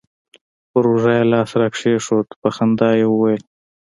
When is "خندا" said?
2.55-2.89